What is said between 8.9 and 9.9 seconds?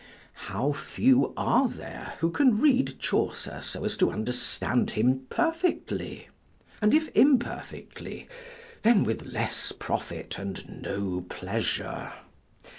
with less